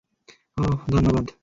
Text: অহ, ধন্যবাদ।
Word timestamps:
অহ, 0.57 0.75
ধন্যবাদ। 0.89 1.25